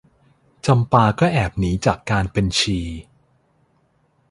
[0.65, 2.79] จำปาก็แอบหนีจากการเป็นชี